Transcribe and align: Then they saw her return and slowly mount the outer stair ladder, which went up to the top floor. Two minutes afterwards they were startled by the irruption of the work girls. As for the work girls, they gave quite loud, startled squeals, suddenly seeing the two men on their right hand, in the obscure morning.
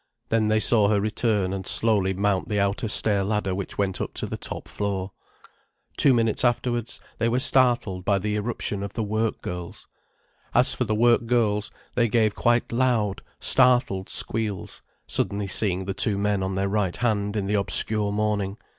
Then 0.29 0.47
they 0.47 0.59
saw 0.59 0.87
her 0.87 0.99
return 0.99 1.53
and 1.53 1.67
slowly 1.67 2.11
mount 2.15 2.49
the 2.49 2.59
outer 2.59 2.87
stair 2.87 3.23
ladder, 3.23 3.53
which 3.53 3.77
went 3.77 4.01
up 4.01 4.15
to 4.15 4.25
the 4.25 4.35
top 4.35 4.67
floor. 4.67 5.11
Two 5.95 6.11
minutes 6.11 6.43
afterwards 6.43 6.99
they 7.19 7.29
were 7.29 7.39
startled 7.39 8.03
by 8.03 8.17
the 8.17 8.35
irruption 8.35 8.81
of 8.81 8.93
the 8.93 9.03
work 9.03 9.43
girls. 9.43 9.87
As 10.55 10.73
for 10.73 10.85
the 10.85 10.95
work 10.95 11.27
girls, 11.27 11.69
they 11.93 12.07
gave 12.07 12.33
quite 12.33 12.71
loud, 12.71 13.21
startled 13.39 14.09
squeals, 14.09 14.81
suddenly 15.05 15.45
seeing 15.45 15.85
the 15.85 15.93
two 15.93 16.17
men 16.17 16.41
on 16.41 16.55
their 16.55 16.67
right 16.67 16.95
hand, 16.97 17.35
in 17.35 17.45
the 17.45 17.53
obscure 17.53 18.11
morning. 18.11 18.57